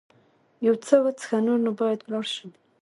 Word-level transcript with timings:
یو 0.65 0.75
څه 0.85 0.95
وڅښه، 1.03 1.37
نور 1.45 1.59
نو 1.65 1.71
باید 1.79 1.99
ولاړ 2.03 2.25
شم. 2.35 2.51